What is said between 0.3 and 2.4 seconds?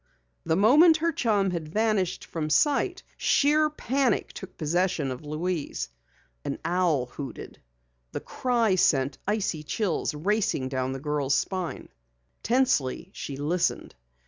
The moment her chum had vanished